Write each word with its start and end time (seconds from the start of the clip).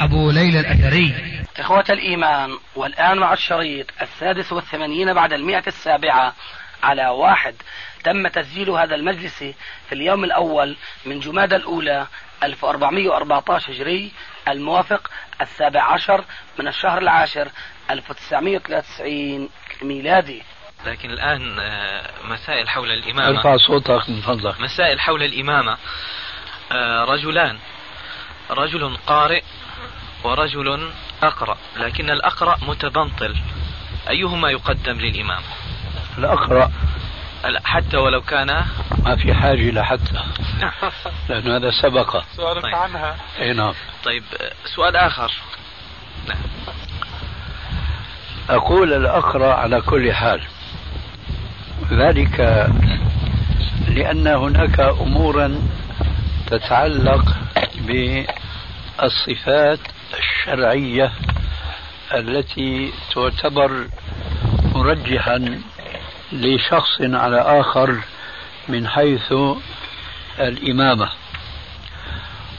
أبو 0.00 0.30
ليلى 0.30 0.60
الأثري. 0.60 1.14
إخوة 1.58 1.84
الإيمان 1.90 2.58
والآن 2.76 3.18
مع 3.18 3.32
الشريط 3.32 3.86
السادس 4.02 4.52
والثمانين 4.52 5.14
بعد 5.14 5.32
المئة 5.32 5.62
السابعة 5.66 6.34
على 6.82 7.08
واحد. 7.08 7.54
تم 8.04 8.28
تسجيل 8.28 8.70
هذا 8.70 8.94
المجلس 8.94 9.38
في 9.88 9.92
اليوم 9.92 10.24
الأول 10.24 10.76
من 11.06 11.20
جماد 11.20 11.52
الأولى 11.52 12.06
1414 12.42 13.72
هجري 13.72 14.12
الموافق 14.48 15.10
السابع 15.40 15.82
عشر 15.82 16.24
من 16.58 16.68
الشهر 16.68 16.98
العاشر 16.98 17.48
1993 17.90 19.48
ميلادي. 19.82 20.42
لكن 20.86 21.10
الآن 21.10 21.58
آه، 21.60 22.10
مسائل 22.24 22.68
حول 22.68 22.90
الإمامة. 22.92 23.38
ارفع 23.38 23.56
صوتك 23.56 24.08
من 24.08 24.20
فضلك. 24.20 24.60
مسائل 24.60 25.00
حول 25.00 25.22
الإمامة. 25.22 25.76
آه، 26.72 27.04
رجلان. 27.04 27.58
رجل 28.50 28.96
قارئ 29.06 29.42
ورجل 30.24 30.90
أقرأ 31.22 31.56
لكن 31.76 32.10
الأقرأ 32.10 32.56
متبنطل. 32.68 33.36
أيهما 34.08 34.50
يقدم 34.50 34.92
للإمام؟ 35.00 35.42
الأقرأ. 36.18 36.70
حتى 37.64 37.96
ولو 37.96 38.20
كان 38.20 38.64
ما 39.04 39.16
في 39.16 39.34
حاجة 39.34 39.70
لحتى 39.70 40.20
لأن 41.28 41.50
هذا 41.50 41.70
سبق. 41.70 42.22
سؤالك 42.36 42.62
طيب. 42.62 42.74
عنها. 42.74 43.16
أي 43.40 43.52
نعم. 43.52 43.74
طيب 44.04 44.24
سؤال 44.76 44.96
آخر. 44.96 45.32
نعم. 46.28 46.38
أقول 48.50 48.92
الأقرأ 48.92 49.54
على 49.54 49.80
كل 49.80 50.12
حال. 50.12 50.42
ذلك 51.90 52.66
لأن 53.88 54.26
هناك 54.26 54.80
أمورا 54.80 55.62
تتعلق 56.46 57.36
بالصفات 58.98 59.78
الشرعية 60.18 61.12
التي 62.14 62.92
تعتبر 63.14 63.86
مرجحا 64.74 65.60
لشخص 66.32 67.00
على 67.00 67.40
آخر 67.60 68.00
من 68.68 68.88
حيث 68.88 69.34
الإمامة. 70.38 71.08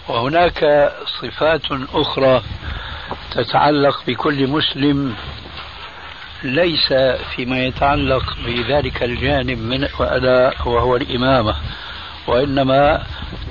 وهناك 0.07 0.91
صفات 1.21 1.61
أخرى 1.93 2.43
تتعلق 3.31 4.03
بكل 4.07 4.47
مسلم 4.47 5.15
ليس 6.43 6.93
فيما 7.35 7.63
يتعلق 7.63 8.37
بذلك 8.45 9.03
الجانب 9.03 9.57
من 9.57 9.87
وألا 9.99 10.53
وهو 10.65 10.95
الإمامة 10.95 11.55
وإنما 12.27 13.03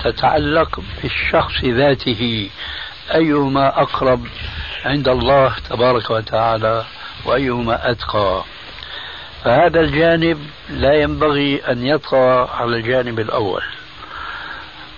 تتعلق 0.03 0.79
بالشخص 1.03 1.63
ذاته 1.63 2.49
أيهما 3.15 3.81
أقرب 3.81 4.27
عند 4.85 5.07
الله 5.07 5.55
تبارك 5.69 6.09
وتعالى 6.09 6.85
وأيهما 7.25 7.91
أتقى. 7.91 8.43
فهذا 9.43 9.79
الجانب 9.79 10.37
لا 10.69 10.93
ينبغي 10.93 11.61
أن 11.71 11.85
يطغى 11.85 12.49
على 12.53 12.75
الجانب 12.75 13.19
الأول. 13.19 13.63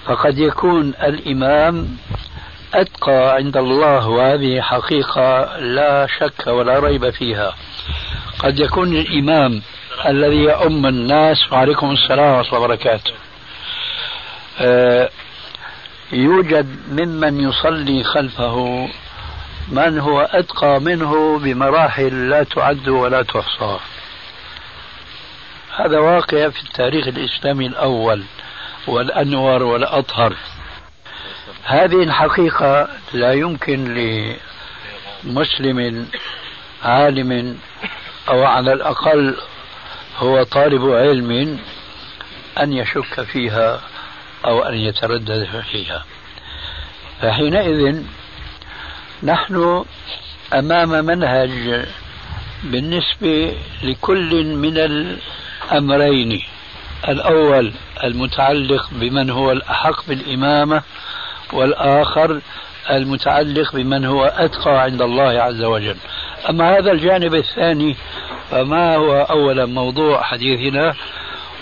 فقد 0.06 0.38
يكون 0.38 0.94
الإمام 1.03 1.97
أتقى 2.74 3.36
عند 3.36 3.58
الله 3.58 4.08
وهذه 4.08 4.62
حقيقة 4.62 5.58
لا 5.58 6.08
شك 6.19 6.47
ولا 6.47 6.80
ريب 6.80 7.09
فيها. 7.09 7.56
قد 8.40 8.59
يكون 8.59 8.96
الإمام 8.97 9.62
الذي 10.08 10.36
يؤم 10.36 10.86
الناس 10.86 11.52
وعليكم 11.52 11.92
السلام 11.92 12.36
ورحمة 12.36 12.58
الله 12.58 12.59
وبركاته. 12.59 13.13
آه، 14.59 15.09
يوجد 16.12 16.78
ممن 16.91 17.40
يصلي 17.40 18.03
خلفه 18.03 18.90
من 19.72 20.00
هو 20.00 20.22
أتقى 20.22 20.80
منه 20.80 21.40
بمراحل 21.40 22.30
لا 22.30 22.44
تعد 22.44 22.88
ولا 22.88 23.22
تحصى. 23.22 23.80
هذا 25.75 26.00
واقع 26.00 26.50
في 26.50 26.63
التاريخ 26.63 27.08
الإسلامي 27.08 27.68
الأول 27.68 28.24
والأنور 28.88 29.63
والأطهر. 29.63 30.36
هذه 31.63 32.03
الحقيقة 32.03 32.88
لا 33.13 33.34
يمكن 33.34 33.94
لمسلم 35.24 36.08
عالم 36.84 37.58
أو 38.30 38.44
على 38.44 38.74
الأقل 38.74 39.38
هو 40.18 40.44
طالب 40.44 40.90
علم 40.90 41.59
أن 42.59 42.74
يشك 42.74 43.22
فيها. 43.24 43.93
أو 44.46 44.64
أن 44.64 44.76
يتردد 44.76 45.64
فيها. 45.72 46.06
فحينئذ 47.22 48.04
نحن 49.24 49.86
أمام 50.54 51.06
منهج 51.06 51.86
بالنسبة 52.64 53.56
لكل 53.84 54.46
من 54.46 54.78
الأمرين. 54.78 56.42
الأول 57.08 57.74
المتعلق 58.04 58.90
بمن 58.92 59.30
هو 59.30 59.52
الأحق 59.52 60.08
بالإمامة 60.08 60.84
والآخر 61.54 62.42
المتعلق 62.90 63.75
بمن 63.75 64.06
هو 64.06 64.25
أتقى 64.25 64.81
عند 64.81 65.02
الله 65.02 65.42
عز 65.42 65.64
وجل. 65.64 65.98
أما 66.50 66.78
هذا 66.78 66.92
الجانب 66.92 67.36
الثاني 67.36 67.96
فما 68.52 68.96
هو 68.96 69.22
أولا 69.22 69.66
موضوع 69.66 70.24
حديثنا؟ 70.24 70.96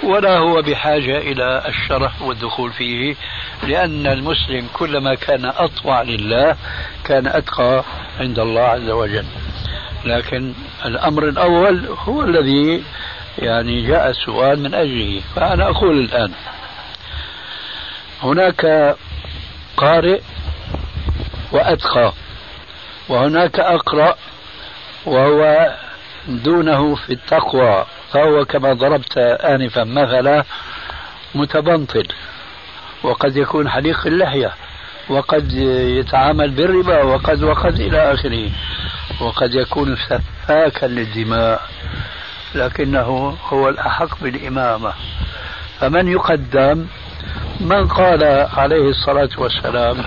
ولا 0.04 0.38
هو 0.38 0.62
بحاجة 0.62 1.18
إلى 1.18 1.64
الشرح 1.68 2.22
والدخول 2.22 2.72
فيه 2.72 3.16
لأن 3.64 4.08
المسلم 4.08 4.68
كلما 4.74 5.16
كان 5.16 5.46
أطوع 5.46 6.02
لله 6.02 6.56
كان 7.04 7.28
أتقى 7.28 7.84
عند 8.20 8.40
الله 8.40 8.62
عز 8.62 8.90
وجل. 8.90 9.26
لكن 10.06 10.54
الأمر 10.86 11.28
الأول 11.30 11.88
هو 11.88 12.22
الذي 12.24 12.84
يعني 13.40 13.88
جاء 13.88 14.10
السؤال 14.10 14.60
من 14.60 14.74
أجله 14.74 15.22
فأنا 15.36 15.70
أقول 15.70 16.00
الآن 16.00 16.32
هناك 18.24 18.96
قارئ 19.78 20.22
وأتقى 21.52 22.14
وهناك 23.10 23.60
أقرأ 23.60 24.16
وهو 25.06 25.72
دونه 26.28 26.96
في 26.96 27.14
التقوى 27.14 27.86
فهو 28.12 28.46
كما 28.46 28.74
ضربت 28.74 29.18
آنفا 29.18 29.84
مثلا 29.84 30.44
متبنطل 31.36 32.08
وقد 33.04 33.38
يكون 33.38 33.70
حليق 33.70 34.08
اللحية 34.08 34.54
وقد 35.10 35.52
يتعامل 36.00 36.52
بالربا 36.52 37.04
وقد 37.04 37.44
وقد 37.44 37.80
إلى 37.80 38.14
آخره 38.14 38.50
وقد 39.22 39.54
يكون 39.54 39.96
سفاكا 39.96 40.86
للدماء 40.86 41.62
لكنه 42.56 43.38
هو 43.50 43.70
الأحق 43.70 44.24
بالإمامة. 44.24 44.94
فمن 45.80 46.08
يقدم؟ 46.08 46.86
من 47.60 47.88
قال 47.88 48.24
عليه 48.58 48.90
الصلاة 48.90 49.30
والسلام 49.38 50.04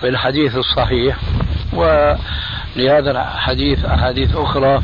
في 0.00 0.08
الحديث 0.08 0.56
الصحيح 0.56 1.16
ولهذا 1.72 3.10
الحديث 3.10 3.84
أحاديث 3.84 4.36
أخرى 4.36 4.82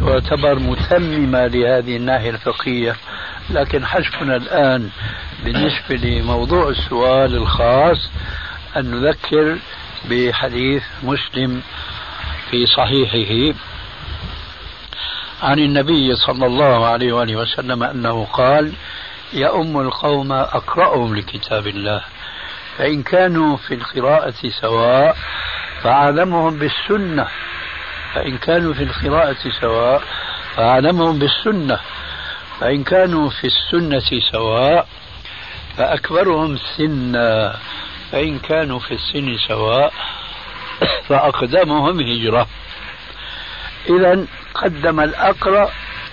تعتبر 0.00 0.58
متممة 0.58 1.46
لهذه 1.46 1.96
الناحية 1.96 2.30
الفقهية. 2.30 2.96
لكن 3.50 3.86
حسبنا 3.86 4.36
الآن 4.36 4.90
بالنسبة 5.44 5.96
لموضوع 5.96 6.68
السؤال 6.68 7.34
الخاص 7.34 8.10
أن 8.76 8.90
نذكر 8.90 9.58
بحديث 10.10 10.82
مسلم 11.02 11.62
في 12.50 12.66
صحيحه 12.66 13.58
عن 15.42 15.58
النبي 15.58 16.16
صلى 16.16 16.46
الله 16.46 16.86
عليه 16.86 17.12
وآله 17.12 17.36
وسلم 17.36 17.82
أنه 17.82 18.24
قال 18.24 18.72
يؤم 19.32 19.80
القوم 19.80 20.32
أقرأهم 20.32 21.16
لكتاب 21.16 21.66
الله. 21.66 22.02
فإن 22.78 23.02
كانوا 23.02 23.56
في 23.56 23.74
القراءة 23.74 24.34
سواء 24.60 25.16
فعالمهم 25.82 26.58
بالسنة. 26.58 27.26
فإن 28.14 28.38
كانوا 28.38 28.74
في 28.74 28.82
القراءة 28.82 29.36
سواء 29.60 30.02
فأعلمهم 30.56 31.18
بالسنة. 31.18 31.78
فإن 32.60 32.84
كانوا 32.84 33.30
في 33.30 33.46
السنة 33.46 34.20
سواء 34.32 34.88
فأكبرهم 35.76 36.58
سنا. 36.76 37.56
فإن 38.12 38.38
كانوا 38.38 38.78
في 38.78 38.94
السن 38.94 39.36
سواء 39.48 39.92
فأقدمهم 41.08 42.00
هجرة. 42.00 42.46
إذا 43.90 44.26
قدم 44.54 45.00
الأقرأ 45.00 45.70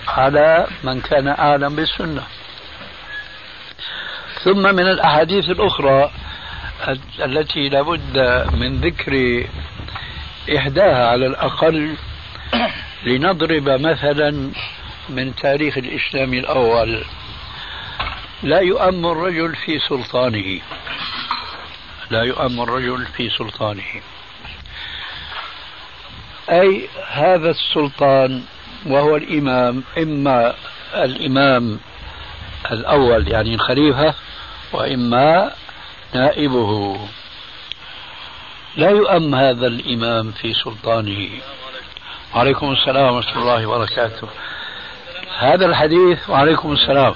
على 0.08 0.66
من 0.84 1.00
كان 1.00 1.28
أعلم 1.28 1.76
بالسنة. 1.76 2.22
ثم 4.44 4.62
من 4.62 4.86
الأحاديث 4.90 5.50
الأخرى 5.50 6.10
التي 7.24 7.68
لابد 7.68 8.18
من 8.54 8.80
ذكر 8.80 9.44
إحداها 10.56 11.08
على 11.08 11.26
الأقل 11.26 11.94
لنضرب 13.04 13.68
مثلا 13.68 14.50
من 15.08 15.34
تاريخ 15.34 15.78
الإسلام 15.78 16.34
الأول. 16.34 17.04
لا 18.42 18.60
يؤم 18.60 19.06
الرجل 19.06 19.56
في 19.56 19.78
سلطانه. 19.78 20.60
لا 22.10 22.22
يؤم 22.22 22.60
الرجل 22.60 23.06
في 23.06 23.30
سلطانه. 23.30 24.02
أي 26.50 26.88
هذا 27.10 27.50
السلطان 27.50 28.42
وهو 28.86 29.16
الإمام 29.16 29.82
إما 29.98 30.54
الإمام 30.94 31.80
الأول 32.70 33.28
يعني 33.28 33.54
الخليفة 33.54 34.14
وإما 34.72 35.50
نائبه. 36.14 36.98
لا 38.76 38.90
يؤم 38.90 39.34
هذا 39.34 39.66
الإمام 39.66 40.30
في 40.30 40.54
سلطانه. 40.54 41.28
وعليكم 42.34 42.72
السلام 42.72 43.14
ورحمة 43.14 43.42
الله 43.42 43.66
وبركاته. 43.66 44.28
هذا 45.38 45.66
الحديث 45.66 46.30
وعليكم 46.30 46.72
السلام. 46.72 47.14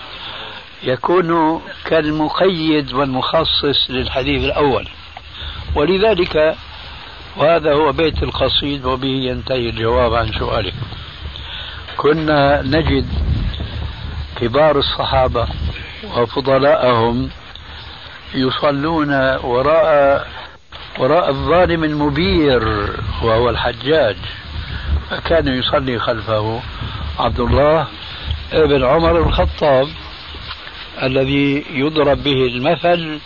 يكون 0.82 1.62
كالمقيد 1.84 2.92
والمخصص 2.92 3.90
للحديث 3.90 4.44
الأول. 4.44 4.88
ولذلك 5.74 6.56
وهذا 7.36 7.72
هو 7.72 7.92
بيت 7.92 8.22
القصيد 8.22 8.84
وبه 8.84 9.08
ينتهي 9.08 9.68
الجواب 9.68 10.14
عن 10.14 10.32
سؤالك. 10.32 10.74
كنا 11.96 12.62
نجد 12.62 13.08
كبار 14.36 14.78
الصحابة 14.78 15.48
وفضلاءهم 16.16 17.30
يصلون 18.34 19.36
وراء 19.36 20.26
وراء 21.00 21.30
الظالم 21.30 21.84
المبير 21.84 22.62
وهو 23.22 23.50
الحجاج. 23.50 24.16
فكان 25.10 25.48
يصلي 25.48 25.98
خلفه 25.98 26.62
عبد 27.18 27.40
الله 27.40 27.86
بن 28.52 28.84
عمر 28.84 29.18
الخطاب 29.18 29.88
الذي 31.02 31.64
يضرب 31.70 32.22
به 32.22 32.46
المثل 32.46 33.18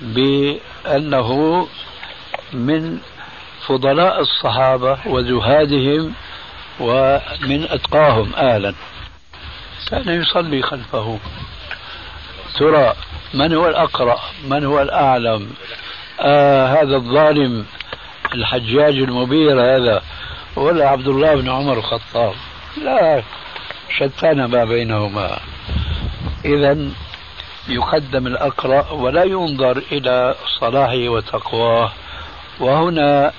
بأنه 0.00 1.68
من 2.52 2.98
فضلاء 3.66 4.20
الصحابة 4.20 4.98
وزهادهم 5.06 6.12
ومن 6.80 7.66
أتقاهم 7.70 8.32
آلا. 8.36 8.74
كان 9.90 10.22
يصلي 10.22 10.62
خلفه. 10.62 11.18
ترى 12.58 12.94
من 13.34 13.54
هو 13.54 13.68
الأقرأ؟ 13.68 14.20
من 14.48 14.64
هو 14.64 14.82
الأعلم؟ 14.82 15.50
آه 16.22 16.66
هذا 16.66 16.96
الظالم 16.96 17.66
الحجاج 18.34 18.94
المبير 18.94 19.60
هذا 19.60 20.02
ولا 20.56 20.88
عبد 20.88 21.08
الله 21.08 21.34
بن 21.34 21.48
عمر 21.48 21.78
الخطاب. 21.78 22.34
لا 22.84 23.22
شتان 23.98 24.44
ما 24.44 24.64
بينهما. 24.64 25.38
إذا 26.44 26.78
يقدم 27.68 28.26
الأقرأ 28.26 28.90
ولا 28.90 29.24
ينظر 29.24 29.82
إلى 29.92 30.34
صلاحه 30.60 31.08
وتقواه. 31.08 31.92
وهنا 32.60 33.32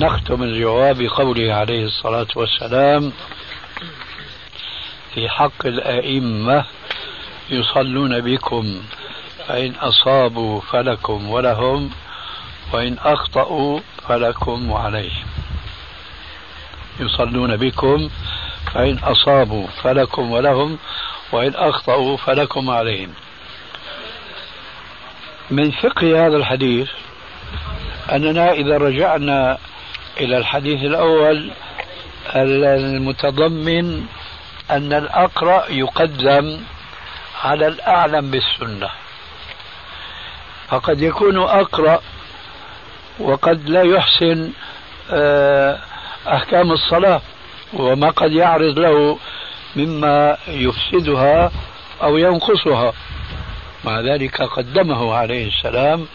نختم 0.00 0.42
الجواب 0.42 1.02
بقوله 1.02 1.54
عليه 1.54 1.84
الصلاة 1.84 2.26
والسلام. 2.36 3.12
في 5.14 5.28
حق 5.28 5.66
الأئمة 5.66 6.64
يصلون 7.50 8.20
بكم. 8.20 8.82
فإن 9.48 9.72
أصابوا 9.80 10.60
فلكم 10.60 11.30
ولهم 11.30 11.90
وإن 12.72 12.96
أخطأوا 13.04 13.80
فلكم 14.08 14.70
وعليهم 14.70 15.26
يصلون 17.00 17.56
بكم 17.56 18.10
فإن 18.74 18.98
أصابوا 18.98 19.66
فلكم 19.82 20.30
ولهم 20.30 20.78
وإن 21.32 21.54
أخطأوا 21.54 22.16
فلكم 22.16 22.70
عليهم. 22.70 23.12
من 25.50 25.70
فقه 25.70 26.26
هذا 26.26 26.36
الحديث 26.36 26.88
أننا 28.12 28.52
إذا 28.52 28.76
رجعنا 28.78 29.58
إلى 30.20 30.36
الحديث 30.38 30.82
الأول 30.82 31.50
المتضمن 32.34 34.06
أن 34.70 34.92
الأقرأ 34.92 35.70
يقدم 35.70 36.60
على 37.44 37.66
الأعلم 37.66 38.30
بالسنة. 38.30 38.88
فقد 40.74 41.02
يكون 41.02 41.38
أقرأ 41.38 42.00
وقد 43.18 43.68
لا 43.68 43.82
يحسن 43.82 44.50
آه، 45.10 45.78
أحكام 46.28 46.72
الصلاة 46.72 47.20
وما 47.72 48.10
قد 48.10 48.32
يعرض 48.32 48.78
له 48.78 49.18
مما 49.76 50.36
يفسدها 50.48 51.52
أو 52.02 52.16
ينقصها. 52.16 52.92
مع 53.84 54.00
ذلك 54.00 54.42
قدمه 54.42 55.14
عليه 55.14 55.48
السلام. 55.48 56.06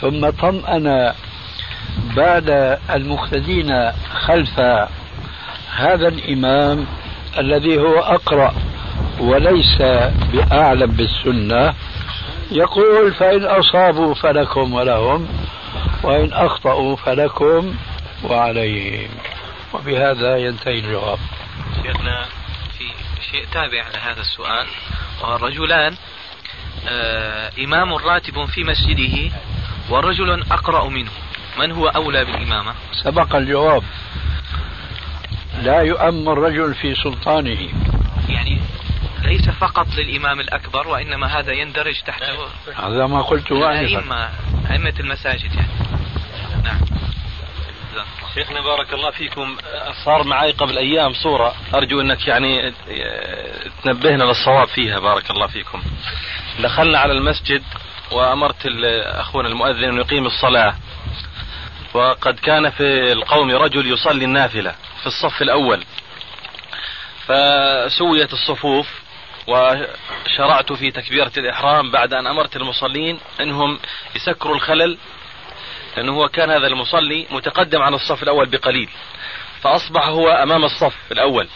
ثم 0.00 0.30
طمأن 0.30 1.12
بعد 2.16 2.78
المقتدين 2.90 3.92
خلف 4.26 4.60
هذا 5.76 6.08
الإمام 6.08 6.86
الذي 7.38 7.78
هو 7.78 7.98
أقرأ 7.98 8.54
وليس 9.20 9.82
بأعلم 10.32 10.90
بالسنة. 10.90 11.74
يقول 12.50 13.14
فإن 13.14 13.44
أصابوا 13.44 14.14
فلكم 14.14 14.74
ولهم 14.74 15.28
وإن 16.02 16.32
أخطأوا 16.32 16.96
فلكم 16.96 17.74
وعليهم. 18.24 19.08
وبهذا 19.74 20.36
ينتهي 20.36 20.78
الجواب. 20.78 21.18
شيخنا 21.82 22.24
في 22.78 22.84
شيء 23.30 23.44
تابع 23.52 23.84
لهذا 23.94 24.20
السؤال 24.20 24.66
رجلان 25.40 25.94
آه 26.88 27.50
إمام 27.58 27.94
راتب 27.94 28.44
في 28.44 28.64
مسجده 28.64 29.32
ورجل 29.90 30.42
أقرأ 30.50 30.88
منه. 30.88 31.10
من 31.58 31.72
هو 31.72 31.88
أولى 31.88 32.24
بالإمامة؟ 32.24 32.74
سبق 32.92 33.36
الجواب. 33.36 33.82
لا 35.62 35.80
يؤم 35.80 36.28
الرجل 36.28 36.74
في 36.74 36.94
سلطانه. 36.94 37.68
يعني 38.28 38.57
ليس 39.28 39.50
فقط 39.50 39.86
للإمام 39.96 40.40
الأكبر 40.40 40.88
وإنما 40.88 41.26
هذا 41.38 41.52
يندرج 41.52 42.00
تحته 42.02 42.48
هذا 42.76 43.06
ما 43.06 43.22
قلته 43.22 43.70
أئمة 43.70 44.30
أئمة 44.70 44.94
المساجد 45.00 45.54
يعني 45.54 45.72
نعم 46.64 46.80
شيخنا 48.34 48.60
بارك 48.60 48.94
الله 48.94 49.10
فيكم 49.10 49.56
صار 50.04 50.24
معي 50.24 50.52
قبل 50.52 50.78
أيام 50.78 51.14
صورة 51.14 51.54
أرجو 51.74 52.00
أنك 52.00 52.26
يعني 52.26 52.72
تنبهنا 53.84 54.24
للصواب 54.24 54.68
فيها 54.68 54.98
بارك 54.98 55.30
الله 55.30 55.46
فيكم. 55.46 55.82
دخلنا 56.60 56.98
على 56.98 57.12
المسجد 57.12 57.62
وأمرت 58.12 58.66
أخونا 59.06 59.48
المؤذن 59.48 59.84
أن 59.84 59.96
يقيم 59.96 60.26
الصلاة. 60.26 60.74
وقد 61.94 62.38
كان 62.38 62.70
في 62.70 63.12
القوم 63.12 63.50
رجل 63.50 63.92
يصلي 63.92 64.24
النافلة 64.24 64.74
في 65.00 65.06
الصف 65.06 65.42
الأول. 65.42 65.84
فسويت 67.26 68.32
الصفوف 68.32 68.97
وشرعت 69.48 70.72
في 70.72 70.90
تكبيرة 70.90 71.32
الإحرام 71.36 71.90
بعد 71.90 72.12
أن 72.12 72.26
أمرت 72.26 72.56
المصلين 72.56 73.18
إنهم 73.40 73.78
يسكروا 74.16 74.54
الخلل 74.54 74.98
لأنه 75.96 76.12
هو 76.12 76.28
كان 76.28 76.50
هذا 76.50 76.66
المصلي 76.66 77.26
متقدم 77.30 77.82
عن 77.82 77.94
الصف 77.94 78.22
الأول 78.22 78.46
بقليل 78.46 78.88
فأصبح 79.60 80.08
هو 80.08 80.28
أمام 80.28 80.64
الصف 80.64 80.94
الأول. 81.12 81.48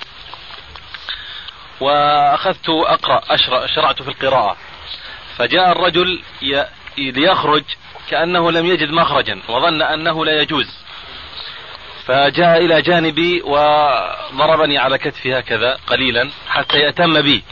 وأخذت 1.80 2.68
أقرأ 2.68 3.20
أشرع 3.30 3.66
شرعت 3.66 4.02
في 4.02 4.08
القراءة. 4.08 4.56
فجاء 5.37 5.72
الرجل 5.72 6.22
ليخرج 6.99 7.64
كأنه 8.11 8.52
لم 8.52 8.66
يجد 8.66 8.90
مخرجا 8.90 9.42
وظن 9.49 9.82
أنه 9.82 10.25
لا 10.25 10.40
يجوز. 10.40 10.76
فجاء 12.06 12.64
إلى 12.64 12.82
جانبي 12.82 13.42
وضربني 13.42 14.78
على 14.78 14.99
كتفي 14.99 15.38
هكذا 15.38 15.78
قليلا 15.87 16.30
حتى 16.49 16.78
يأتم 16.78 17.22
بي. 17.22 17.42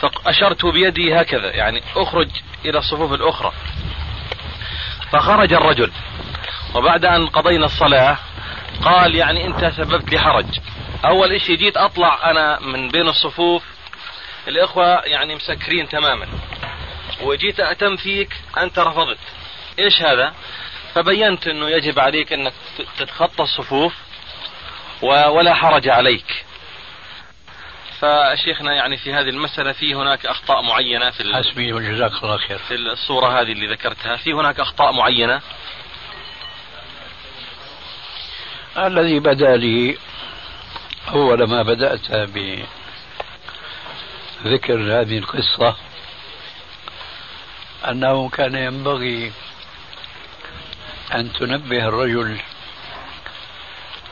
فأشرت 0.00 0.66
بيدي 0.66 1.20
هكذا 1.20 1.56
يعني 1.56 1.82
أخرج 1.96 2.28
إلى 2.64 2.78
الصفوف 2.78 3.12
الأخرى. 3.12 3.52
فخرج 5.12 5.52
الرجل. 5.52 5.92
وبعد 6.74 7.04
أن 7.04 7.26
قضينا 7.26 7.66
الصلاة 7.66 8.18
قال 8.84 9.14
يعني 9.14 9.46
أنت 9.46 9.64
سببت 9.76 10.10
لي 10.10 10.18
حرج. 10.18 10.46
أول 11.04 11.32
إشي 11.32 11.56
جيت 11.56 11.76
أطلع 11.76 12.30
أنا 12.30 12.60
من 12.60 12.88
بين 12.88 13.08
الصفوف 13.08 13.62
الإخوة 14.48 15.00
يعني 15.04 15.34
مسكرين 15.34 15.88
تماما. 15.88 16.26
وجيت 17.20 17.60
أتم 17.60 17.96
فيك 17.96 18.36
أنت 18.58 18.78
رفضت. 18.78 19.18
إيش 19.78 20.02
هذا؟ 20.02 20.34
فبينت 20.94 21.46
أنه 21.46 21.68
يجب 21.68 21.98
عليك 21.98 22.32
أنك 22.32 22.52
تتخطى 22.98 23.42
الصفوف 23.42 23.94
ولا 25.02 25.54
حرج 25.54 25.88
عليك. 25.88 26.44
فشيخنا 28.00 28.74
يعني 28.74 28.96
في 28.96 29.14
هذه 29.14 29.28
المسألة 29.28 29.72
في 29.72 29.94
هناك 29.94 30.26
أخطاء 30.26 30.62
معينة 30.62 31.10
في 31.10 31.34
حسبي 31.34 31.72
وجزاك 31.72 32.12
الله 32.22 32.36
خير. 32.36 32.58
في 32.58 32.74
الصورة 32.74 33.40
هذه 33.40 33.52
اللي 33.52 33.66
ذكرتها. 33.66 34.16
في 34.16 34.32
هناك 34.32 34.60
أخطاء 34.60 34.92
معينة؟ 34.92 35.40
الذي 38.76 39.20
بدأ 39.20 39.56
لي 39.56 39.98
أول 41.08 41.48
ما 41.48 41.62
بدأت 41.62 42.10
بذكر 44.44 45.00
هذه 45.00 45.18
القصة 45.18 45.76
أنه 47.88 48.28
كان 48.28 48.54
ينبغي 48.54 49.32
أن 51.14 51.32
تنبه 51.32 51.88
الرجل 51.88 52.40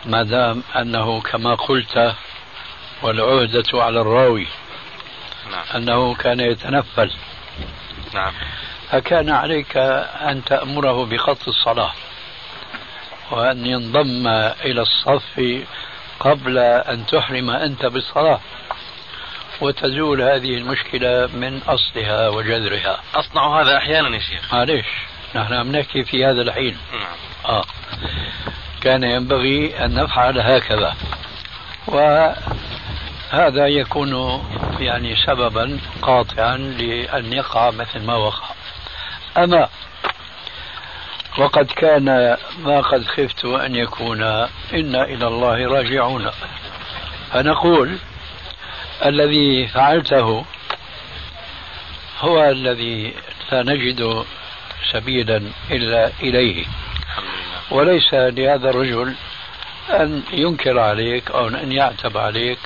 ما 0.05 0.23
دام 0.23 0.63
أنه 0.77 1.21
كما 1.21 1.55
قلت 1.55 2.15
والعهدة 3.03 3.65
على 3.75 4.01
الراوي. 4.01 4.47
نعم. 5.51 5.65
أنه 5.75 6.15
كان 6.15 6.41
يتنفل. 6.41 7.11
نعم. 8.15 8.33
فكان 8.91 9.31
عليك 9.31 9.77
أن 9.77 10.45
تأمره 10.45 11.05
بخط 11.05 11.49
الصلاة. 11.49 11.93
وأن 13.31 13.67
ينضم 13.67 14.27
إلى 14.65 14.83
الصف 14.83 15.65
قبل 16.21 16.59
أن 16.59 17.07
تحرم 17.07 17.51
أنت 17.51 17.87
بالصلاة. 17.87 18.41
وتزول 19.61 20.23
هذه 20.23 20.57
المشكلة 20.57 21.27
من 21.27 21.63
أصلها 21.63 22.29
وجذرها. 22.29 23.01
أصنع 23.15 23.61
هذا 23.61 23.77
أحيانا 23.77 24.09
يا 24.15 24.21
شيخ. 24.21 24.55
معليش. 24.55 24.87
نحن 25.35 25.53
عم 25.53 25.77
نحكي 25.77 26.05
في 26.05 26.25
هذا 26.25 26.43
الحين. 26.43 26.79
نعم. 26.93 27.57
آه. 27.57 27.65
كان 28.81 29.03
ينبغي 29.03 29.85
أن 29.85 29.95
نفعل 29.95 30.41
هكذا. 30.41 30.95
وهذا 33.33 33.67
يكون 33.67 34.43
يعني 34.79 35.17
سببا 35.17 35.81
قاطعا 36.03 36.57
لأن 36.57 37.33
يقع 37.33 37.71
مثل 37.71 38.03
ما 38.03 38.15
وقع. 38.15 38.49
أما 39.37 39.69
وقد 41.39 41.67
كان 41.67 42.37
ما 42.59 42.81
قد 42.81 43.05
خفت 43.05 43.45
أن 43.45 43.75
يكون 43.75 44.23
إنا 44.75 45.05
إلى 45.05 45.27
الله 45.27 45.67
راجعون. 45.67 46.31
فنقول 47.33 47.99
الذي 49.05 49.67
فعلته 49.67 50.45
هو 52.21 52.45
الذي 52.45 53.15
لا 53.53 53.63
نجد 53.63 54.25
سبيلا 54.93 55.43
إلا 55.71 56.11
إليه. 56.21 56.67
وليس 57.71 58.15
لهذا 58.15 58.71
الرجل 58.71 59.15
أن 59.91 60.23
ينكر 60.33 60.79
عليك 60.79 61.31
أو 61.31 61.49
أن 61.49 61.73
يعتب 61.73 62.17
عليك 62.17 62.59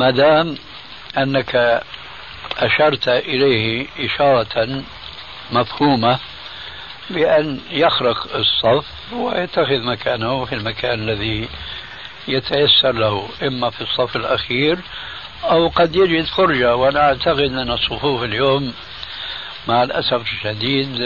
ما 0.00 0.10
دام 0.10 0.54
أنك 1.18 1.82
أشرت 2.58 3.08
إليه 3.08 3.86
إشارة 3.98 4.82
مفهومة 5.52 6.18
بأن 7.10 7.60
يخرق 7.70 8.36
الصف 8.36 8.86
ويتخذ 9.12 9.80
مكانه 9.82 10.44
في 10.44 10.54
المكان 10.54 11.08
الذي 11.08 11.48
يتيسر 12.28 12.92
له 12.92 13.28
إما 13.42 13.70
في 13.70 13.80
الصف 13.80 14.16
الأخير 14.16 14.78
أو 15.44 15.68
قد 15.68 15.96
يجد 15.96 16.24
فرجة 16.24 16.76
وأنا 16.76 17.00
أعتقد 17.00 17.40
أن 17.40 17.70
الصفوف 17.70 18.22
اليوم 18.22 18.72
مع 19.68 19.82
الأسف 19.82 20.22
الشديد 20.22 20.98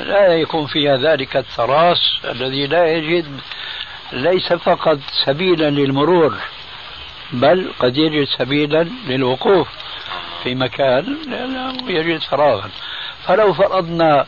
لا 0.00 0.26
يكون 0.34 0.66
فيها 0.66 0.96
ذلك 0.96 1.36
التراص 1.36 2.20
الذي 2.24 2.66
لا 2.66 2.92
يجد 2.92 3.40
ليس 4.12 4.52
فقط 4.52 4.98
سبيلا 5.26 5.70
للمرور. 5.70 6.34
بل 7.32 7.72
قد 7.78 7.96
يجد 7.96 8.28
سبيلا 8.38 8.82
للوقوف 9.06 9.68
في 10.42 10.54
مكان 10.54 11.16
لأنه 11.28 11.90
يجد 11.90 12.22
فراغا. 12.22 12.70
فلو 13.26 13.54
فرضنا 13.54 14.26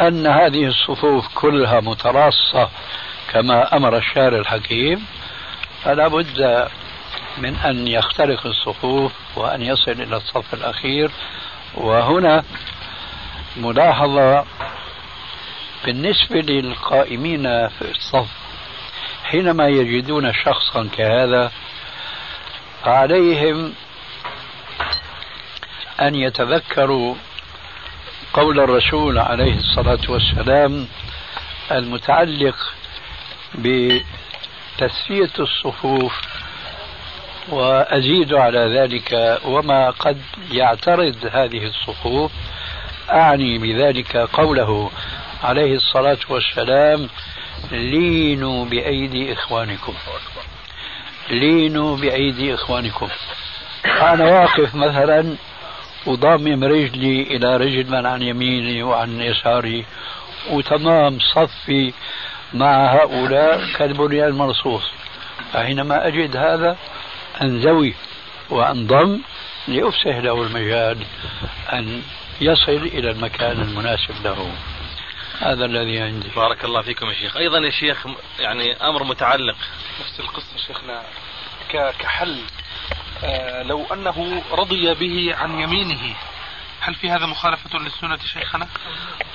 أن 0.00 0.26
هذه 0.26 0.66
الصفوف 0.66 1.26
كلها 1.34 1.80
متراصة 1.80 2.68
كما 3.32 3.76
أمر 3.76 3.96
الشارع 3.96 4.38
الحكيم 4.38 5.06
فلا 5.84 6.08
بد 6.08 6.68
من 7.38 7.56
أن 7.56 7.88
يخترق 7.88 8.46
الصفوف 8.46 9.12
وأن 9.36 9.62
يصل 9.62 9.90
إلى 9.90 10.16
الصف 10.16 10.54
الأخير. 10.54 11.10
وهنا 11.74 12.44
ملاحظة 13.56 14.44
بالنسبة 15.84 16.40
للقائمين 16.40 17.68
في 17.68 17.90
الصف. 17.90 18.28
حينما 19.24 19.68
يجدون 19.68 20.32
شخصا 20.32 20.88
كهذا 20.96 21.50
فعليهم 22.84 23.74
أن 26.00 26.14
يتذكروا 26.14 27.14
قول 28.32 28.60
الرسول 28.60 29.18
عليه 29.18 29.56
الصلاة 29.56 29.98
والسلام 30.08 30.86
المتعلق 31.72 32.56
بتسوية 33.54 35.30
الصفوف 35.38 36.20
وأزيد 37.48 38.34
على 38.34 38.58
ذلك 38.58 39.38
وما 39.44 39.90
قد 39.90 40.20
يعترض 40.50 41.16
هذه 41.32 41.64
الصفوف 41.66 42.32
أعني 43.10 43.58
بذلك 43.58 44.16
قوله 44.16 44.90
عليه 45.42 45.74
الصلاة 45.76 46.18
والسلام 46.28 47.08
لينوا 47.70 48.64
بأيدي 48.64 49.32
إخوانكم. 49.32 49.94
لينوا 51.30 51.96
بأيدي 51.96 52.54
إخوانكم. 52.54 53.08
أنا 53.84 54.24
واقف 54.24 54.74
مثلا 54.74 55.36
وضامم 56.06 56.64
رجلي 56.64 57.22
إلى 57.22 57.56
رجل 57.56 57.90
من 57.90 58.06
عن 58.06 58.22
يميني 58.22 58.82
وعن 58.82 59.20
يساري 59.20 59.84
وتمام 60.50 61.18
صفي 61.34 61.92
مع 62.54 62.94
هؤلاء 62.94 63.72
كالبنيان 63.76 64.28
المرصوص. 64.28 64.82
فحينما 65.52 66.06
أجد 66.06 66.36
هذا 66.36 66.76
أنزوي 67.42 67.94
وأنضم 68.50 69.20
لأفسح 69.68 70.16
له 70.16 70.42
المجال 70.42 70.98
أن 71.72 72.02
يصل 72.40 72.72
إلى 72.72 73.10
المكان 73.10 73.60
المناسب 73.60 74.14
له. 74.24 74.50
هذا 75.40 75.64
الذي 75.64 76.00
عندي. 76.00 76.28
بارك 76.36 76.64
الله 76.64 76.82
فيكم 76.82 77.06
يا 77.06 77.14
شيخ. 77.14 77.36
أيضا 77.36 77.58
يا 77.58 77.70
شيخ 77.70 78.06
يعني 78.40 78.72
أمر 78.72 79.04
متعلق 79.04 79.56
نفس 80.00 80.20
القصة 80.20 80.56
شيخنا 80.66 81.02
كحل 81.98 82.40
آه 83.24 83.62
لو 83.62 83.86
أنه 83.92 84.42
رضي 84.52 84.94
به 84.94 85.34
عن 85.36 85.60
يمينه. 85.60 86.14
هل 86.80 86.94
في 86.94 87.10
هذا 87.10 87.26
مخالفة 87.26 87.78
للسنة 87.78 88.18
شيخنا؟ 88.32 88.68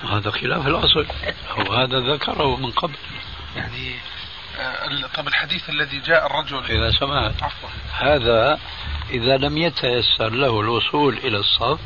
هذا 0.09 0.31
خلاف 0.31 0.67
الأصل. 0.67 1.05
أو 1.49 1.73
هذا 1.73 1.99
ذكره 1.99 2.55
من 2.55 2.71
قبل. 2.71 2.95
يعني 3.55 3.95
آه 4.59 5.07
طب 5.15 5.27
الحديث 5.27 5.69
الذي 5.69 5.99
جاء 5.99 6.25
الرجل. 6.25 6.63
إذا 6.65 6.91
سمعت. 6.91 7.43
عفوا. 7.43 7.69
هذا 7.93 8.59
إذا 9.09 9.37
لم 9.37 9.57
يتيسر 9.57 10.29
له 10.29 10.59
الوصول 10.59 11.17
إلى 11.17 11.37
الصف 11.37 11.79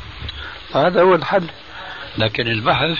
فهذا 0.72 1.02
هو 1.02 1.14
الحل. 1.14 1.50
لكن 2.18 2.48
البحث 2.48 2.98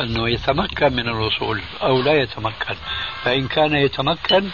أنه 0.00 0.28
يتمكن 0.28 0.92
من 0.92 1.08
الوصول 1.08 1.62
أو 1.82 2.02
لا 2.02 2.12
يتمكن. 2.12 2.76
فإن 3.24 3.48
كان 3.48 3.74
يتمكن 3.74 4.50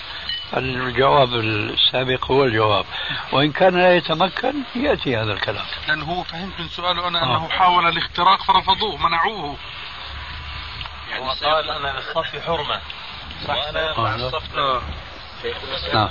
الجواب 0.57 1.35
السابق 1.35 2.31
هو 2.31 2.45
الجواب. 2.45 2.85
وإن 3.33 3.53
كان 3.53 3.75
لا 3.75 3.97
يتمكن 3.97 4.55
يأتي 4.77 5.17
هذا 5.17 5.33
الكلام. 5.33 5.65
لأنه 5.89 6.05
هو 6.05 6.23
فهمت 6.23 6.61
من 6.61 6.69
سؤاله 6.69 7.09
أنا 7.09 7.23
آه. 7.23 7.25
أنه 7.25 7.49
حاول 7.49 7.89
الاختراق 7.89 8.43
فرفضوه 8.43 8.97
منعوه. 8.97 9.57
يعني 11.11 11.31
قال 11.31 11.71
أنا 11.71 11.89
للصف 11.99 12.47
حرمة. 12.47 12.81
وأنا 13.49 13.99
مع 13.99 14.15
الصف 14.15 14.57
نعم. 15.95 16.11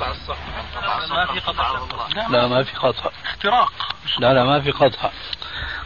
ما 1.09 1.25
في 1.33 1.39
قطع. 1.39 1.79
لا 2.29 2.47
ما 2.47 2.63
في 2.63 2.75
قطع. 2.75 3.09
اختراق. 3.25 3.71
لا 4.19 4.33
لا 4.33 4.43
ما 4.43 4.61
في 4.61 4.71
قطع. 4.71 5.09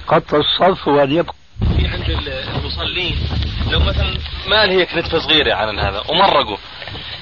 قطع 0.07 0.37
الصف 0.37 0.87
هو 0.87 1.03
أن 1.03 1.11
يبقى 1.11 1.33
في 1.77 1.87
عند 1.87 2.09
المصلين. 2.55 3.27
لو 3.71 3.79
مثلا 3.79 4.17
ما 4.47 4.63
هي 4.63 4.85
كنتفة 4.85 5.19
صغيرة 5.19 5.53
عن 5.53 5.79
هذا 5.79 6.03
ومرقوا. 6.09 6.57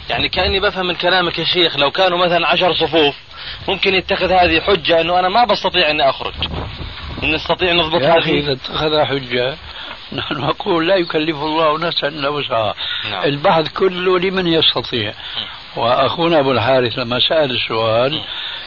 يعني 0.09 0.29
كأني 0.29 0.59
بفهم 0.59 0.85
من 0.85 0.95
كلامك 0.95 1.39
يا 1.39 1.43
شيخ 1.43 1.77
لو 1.77 1.91
كانوا 1.91 2.25
مثلا 2.25 2.47
عشر 2.47 2.73
صفوف 2.73 3.15
ممكن 3.67 3.95
يتخذ 3.95 4.31
هذه 4.31 4.61
حجة 4.61 5.01
إنه 5.01 5.19
أنا 5.19 5.29
ما 5.29 5.45
بستطيع 5.45 5.91
إني 5.91 6.09
أخرج. 6.09 6.33
نستطيع 7.23 7.73
نضبط 7.73 8.01
يا 8.01 8.19
أخي 8.19 8.39
إذا 8.39 8.51
اتخذها 8.51 9.05
حجة 9.05 9.57
نحن 10.13 10.33
نقول 10.33 10.87
لا 10.87 10.95
يكلف 10.95 11.35
الله 11.35 11.79
نفسا 11.79 12.07
إلا 12.07 12.29
وسعها. 12.29 12.75
نعم. 13.11 13.23
البحث 13.23 13.69
كله 13.69 14.19
لمن 14.19 14.47
يستطيع. 14.47 15.13
وأخونا 15.75 16.39
أبو 16.39 16.51
الحارث 16.51 16.99
لما 16.99 17.19
سأل 17.19 17.51
السؤال 17.51 18.21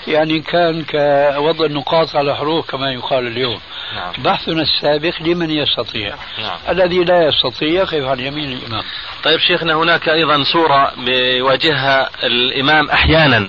يعني 0.07 0.41
كان 0.41 0.85
كوضع 0.85 1.67
النقاط 1.67 2.17
على 2.17 2.37
حروف 2.37 2.71
كما 2.71 2.93
يقال 2.93 3.27
اليوم. 3.27 3.61
نعم. 3.95 4.13
بحثنا 4.19 4.63
السابق 4.63 5.23
لمن 5.23 5.51
يستطيع. 5.51 6.15
نعم. 6.39 6.59
الذي 6.69 7.05
لا 7.05 7.27
يستطيع 7.27 7.69
يقف 7.69 8.05
عن 8.05 8.21
يمين 8.21 8.53
الإمام؟ 8.53 8.85
طيب 9.25 9.41
شيخنا 9.41 9.75
هناك 9.75 10.09
أيضا 10.09 10.45
صورة 10.45 10.93
بيواجهها 10.97 12.11
الإمام 12.27 12.91
أحيانا. 12.91 13.49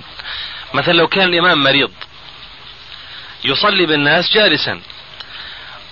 مثلا 0.74 0.92
لو 0.92 1.08
كان 1.08 1.28
الإمام 1.28 1.62
مريض 1.62 1.90
يصلي 3.44 3.86
بالناس 3.86 4.32
جالسا 4.32 4.80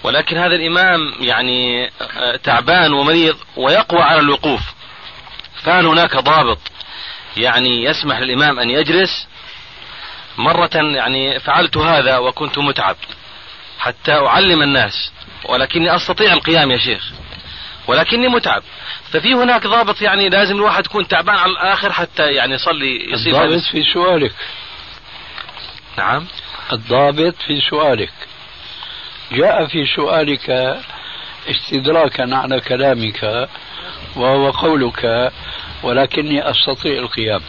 ولكن 0.02 0.36
هذا 0.36 0.54
الإمام 0.54 1.12
يعني 1.20 1.90
آه، 2.16 2.36
تعبان 2.36 2.92
ومريض 2.92 3.36
ويقوى 3.56 4.02
على 4.02 4.20
الوقوف 4.20 4.60
فهل 5.62 5.86
هناك 5.86 6.16
ضابط 6.16 6.58
يعني 7.36 7.84
يسمح 7.84 8.18
للإمام 8.18 8.58
أن 8.58 8.70
يجلس 8.70 9.26
مرة 10.38 10.70
يعني 10.74 11.40
فعلت 11.40 11.76
هذا 11.76 12.18
وكنت 12.18 12.58
متعب 12.58 12.96
حتى 13.78 14.12
أعلم 14.12 14.62
الناس 14.62 15.10
ولكني 15.44 15.96
أستطيع 15.96 16.32
القيام 16.32 16.70
يا 16.70 16.78
شيخ. 16.78 17.10
ولكني 17.86 18.28
متعب. 18.28 18.62
ففي 19.10 19.34
هناك 19.34 19.66
ضابط 19.66 20.02
يعني 20.02 20.28
لازم 20.28 20.56
الواحد 20.56 20.86
يكون 20.86 21.08
تعبان 21.08 21.36
على 21.36 21.52
الآخر 21.52 21.92
حتى 21.92 22.32
يعني 22.32 22.54
يصلي 22.54 23.12
يصير 23.12 23.42
الضابط 23.42 23.62
في 23.62 23.82
سؤالك. 23.82 24.34
نعم. 25.98 26.26
الضابط 26.72 27.34
في 27.46 27.60
سؤالك. 27.70 28.12
جاء 29.32 29.66
في 29.66 29.86
سؤالك 29.96 30.76
استدراكا 31.50 32.36
على 32.36 32.60
كلامك 32.60 33.48
وهو 34.16 34.50
قولك 34.50 35.32
ولكني 35.82 36.50
أستطيع 36.50 36.98
القيام. 36.98 37.42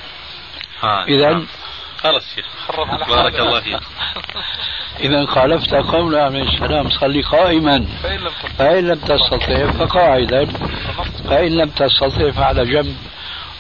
ها 0.81 1.05
اذا. 1.07 1.45
خلاص 1.97 2.35
شيخ 2.35 2.45
بارك. 3.09 3.39
الله 3.39 3.61
فيك. 3.61 3.79
إذا 5.00 5.25
خالفت 5.25 5.73
قول 5.73 6.15
عليه 6.15 6.43
السلام 6.43 6.89
صلي 6.89 7.21
قائما. 7.21 7.85
فإن 8.57 8.88
لم 8.88 8.95
تستطع 8.95 9.71
فقاعدا. 9.71 10.45
فإن 11.29 11.51
لم 11.51 11.69
تستطع 11.69 12.31
فعلى 12.31 12.65
جنب. 12.65 12.95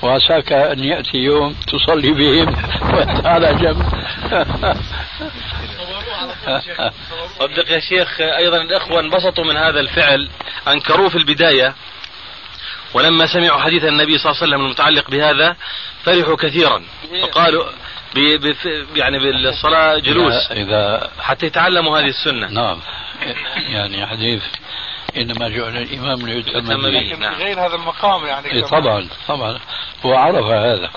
وعساك 0.01 0.51
أن 0.53 0.83
يأتي 0.83 1.17
يوم 1.17 1.55
تصلي 1.67 2.11
بهم 2.11 2.55
وأنت 2.93 3.25
على 3.25 3.53
جنب. 3.53 3.85
صدق 7.39 7.71
يا 7.71 7.79
شيخ 7.79 8.21
أيضا 8.21 8.61
الإخوة 8.61 8.99
انبسطوا 8.99 9.43
من 9.43 9.57
هذا 9.57 9.79
الفعل. 9.79 10.29
أنكروه 10.67 11.09
في 11.09 11.17
البداية. 11.17 11.73
ولما 12.93 13.25
سمعوا 13.25 13.61
حديث 13.61 13.83
النبي 13.83 14.17
صلى 14.17 14.31
الله 14.31 14.41
عليه 14.41 14.51
وسلم 14.51 14.65
المتعلق 14.65 15.11
بهذا 15.11 15.55
فرحوا 16.03 16.35
كثيرا. 16.35 16.83
وقالوا 17.23 17.65
ب 18.15 18.19
ب 18.19 18.55
يعني 18.95 19.19
بالصلاة 19.19 19.97
جلوس. 19.97 20.51
اذا 20.51 21.09
حتى 21.19 21.45
يتعلموا 21.45 21.99
هذه 21.99 22.07
السنة. 22.07 22.47
نعم. 22.47 22.79
يعني 23.69 24.07
حديث 24.07 24.43
إنما 25.17 25.49
جعل 25.49 25.77
الإمام 25.77 26.27
ليتم 26.27 26.57
يتم 26.57 26.81
به. 26.81 26.89
لكن 26.89 27.19
نعم. 27.19 27.35
في 27.35 27.43
غير 27.43 27.59
هذا 27.59 27.75
المقام 27.75 28.25
يعني 28.25 28.51
إيه. 28.51 28.63
طبعا 28.63 29.07
طبعا. 29.27 29.59
هو 30.05 30.13
عرف 30.13 30.45
هذا. 30.45 30.89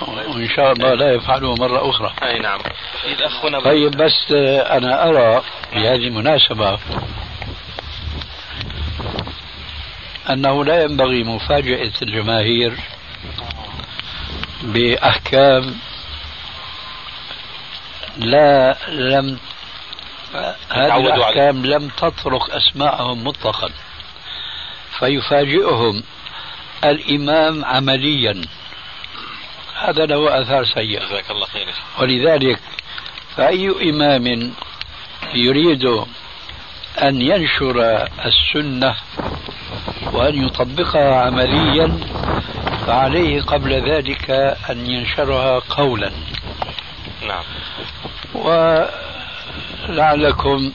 وإن 0.00 0.48
شاء 0.56 0.72
الله 0.72 0.94
لا 0.94 1.12
يفعله 1.12 1.54
مرة 1.54 1.90
أخرى. 1.90 2.12
أي 2.22 2.38
نعم. 2.38 2.60
أخونا 3.20 3.60
طيب 3.60 3.90
بس 3.90 4.32
أنا 4.70 5.08
أرى 5.08 5.42
بهذه 5.72 6.06
المناسبة 6.08 6.78
أنه 10.30 10.64
لا 10.64 10.82
ينبغي 10.82 11.24
مفاجأة 11.24 11.92
الجماهير 12.02 12.78
بأحكام 14.62 15.74
لا 18.16 18.76
لم 18.88 19.38
هذه. 20.70 20.96
الأحكام 20.96 21.66
لم 21.66 21.88
تطرق 21.88 22.54
أسماءهم 22.54 23.24
مطلقا 23.24 23.70
فيفاجئهم 24.98 26.02
الإمام 26.84 27.64
عمليا 27.64 28.44
هذا 29.80 30.06
له 30.06 30.42
آثار 30.42 30.64
سيئة 30.64 31.06
جزاك 31.06 31.30
الله 31.30 31.46
خير. 31.46 31.68
ولذلك 31.98 32.60
فأي 33.36 33.90
إمام 33.90 34.52
يريد 35.34 35.84
أن 37.02 37.22
ينشر 37.22 38.08
السنة 38.24 38.96
وأن 40.12 40.46
يطبقها 40.46 41.14
عمليا 41.14 41.98
فعليه 42.86 43.42
قبل 43.42 43.90
ذلك 43.90 44.30
أن 44.70 44.90
ينشرها 44.90 45.58
قولا. 45.68 46.12
نعم. 47.28 47.44
ولعلكم 49.88 50.72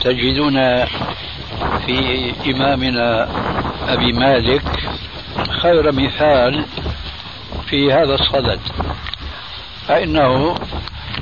تجدون 0.00 0.84
في 1.86 2.32
إمامنا 2.46 3.28
أبي 3.88 4.12
مالك 4.12 4.62
خير 5.62 5.92
مثال 5.92 6.64
في 7.70 7.92
هذا 7.92 8.14
الصدد. 8.14 8.60
فإنه 9.88 10.54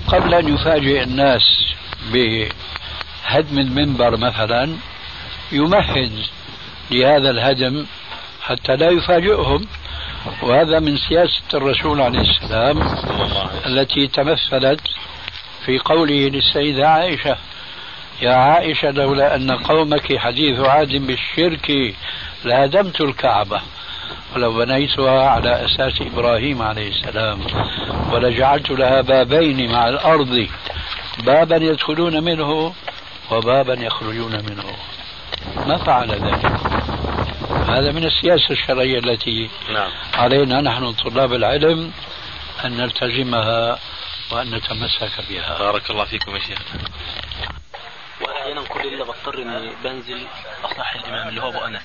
قبل 0.09 0.35
أن 0.35 0.55
يفاجئ 0.55 1.03
الناس 1.03 1.43
بهدم 2.13 3.59
المنبر 3.59 4.17
مثلا 4.17 4.77
يمهد 5.53 6.13
لهذا 6.91 7.31
الهدم 7.31 7.87
حتى 8.43 8.77
لا 8.77 8.91
يفاجئهم. 8.91 9.67
وهذا 10.43 10.81
من 10.81 10.97
سياسة 10.97 11.43
الرسول 11.55 12.01
عليه 12.01 12.21
السلام 12.21 12.83
التي 13.67 14.07
تمثلت 14.07 14.81
في 15.67 15.79
قوله 15.79 16.29
للسيدة 16.29 16.89
عائشة 16.89 17.37
يا 18.23 18.35
عائشة 18.35 18.91
لولا 18.91 19.35
أن 19.37 19.51
قومك 19.51 20.17
حديث 20.19 20.61
عهد 20.61 21.07
بالشرك 21.07 21.95
لهدمت 22.45 23.01
الكعبة 23.01 23.61
ولو 24.35 24.53
بنيتها 24.53 25.31
على 25.31 25.65
أساس 25.65 26.01
إبراهيم 26.01 26.63
عليه 26.63 26.89
السلام 26.89 27.41
ولجعلت 28.13 28.71
لها 28.71 29.01
بابين 29.01 29.73
مع 29.73 29.89
الأرض 29.89 30.47
بابا 31.19 31.57
يدخلون 31.57 32.25
منه 32.25 32.73
وبابا 33.31 33.75
يخرجون 33.75 34.33
منه. 34.33 34.65
ما 35.67 35.77
فعل 35.77 36.11
ذلك؟ 36.11 36.66
هذا 37.67 37.93
من 37.93 38.05
السياسة 38.05 38.51
الشرعية 38.51 38.99
التي 38.99 39.51
نعم. 39.73 39.91
علينا 40.15 40.61
نحن 40.61 40.93
طلاب 40.93 41.33
العلم 41.33 41.93
أن 42.65 42.77
نلتزمها 42.77 43.79
وأن 44.33 44.55
نتمسك 44.55 45.13
بها. 45.29 45.59
بارك 45.59 45.91
الله 45.91 46.05
فيكم 46.05 46.35
يا 46.37 46.41
شيخ. 46.41 46.59
وأحيانا 48.21 48.63
كل 48.63 48.91
ليلة 48.91 49.05
بضطر 49.05 49.43
اني 49.43 49.71
بنزل 49.85 50.27
اصحي 50.65 50.99
الامام 50.99 51.29
اللي 51.29 51.43
هو 51.43 51.49
أبو 51.49 51.59
أنس. 51.59 51.83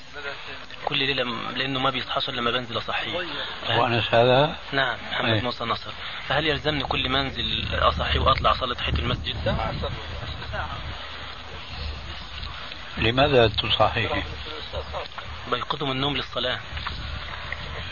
كل 0.84 0.98
ليلة 0.98 1.22
لأنه 1.56 1.80
ما 1.80 1.90
بيصحاش 1.90 2.30
لما 2.30 2.50
بنزل 2.50 2.78
أصحيه. 2.78 3.18
فهل- 3.66 3.80
وأنس 3.80 4.14
هذا؟ 4.14 4.56
نعم 4.72 4.96
محمد 5.12 5.30
أي. 5.32 5.40
موسى 5.40 5.64
نصر. 5.64 5.90
فهل 6.28 6.46
يلزمني 6.46 6.84
كل 6.84 7.08
ما 7.08 7.20
أنزل 7.20 7.64
اصحي 7.74 8.18
وأطلع 8.18 8.50
أصلي 8.50 8.74
تحيه 8.74 8.92
المسجد؟ 8.92 9.56
لماذا 12.98 13.48
تصحيه؟ 13.48 14.22
بيقظه 15.50 15.86
من 15.86 15.92
النوم 15.92 16.16
للصلاة. 16.16 16.60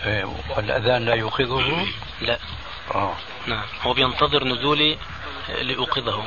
إيه، 0.04 0.24
والأذان 0.56 1.04
لا 1.04 1.14
يوقظه؟ 1.14 1.86
لا. 2.20 2.38
آه. 2.94 3.14
نعم. 3.46 3.64
هو 3.82 3.92
بينتظر 3.92 4.44
نزولي 4.44 4.98
لأوقظه. 5.62 6.24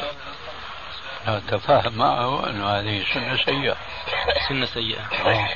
لا 1.27 1.41
تفاهم 1.47 1.93
معه 1.97 2.49
أن 2.49 2.61
هذه 2.63 3.05
سنة 3.13 3.37
سيئة. 3.45 3.77
سنة 4.49 4.65
سيئة. 4.65 5.01
آه. 5.01 5.49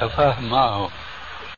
تفاهم 0.00 0.44
معه. 0.50 0.90